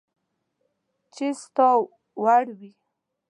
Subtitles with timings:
[1.13, 1.67] چي ستا
[2.23, 2.71] وړ وي